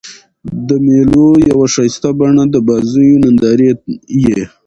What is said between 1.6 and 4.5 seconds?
ښایسته بڼه د بازيو نندارې يي.